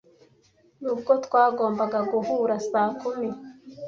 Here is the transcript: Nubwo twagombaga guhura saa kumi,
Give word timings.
Nubwo 0.81 1.11
twagombaga 1.25 1.99
guhura 2.11 2.55
saa 2.69 2.91
kumi, 2.99 3.29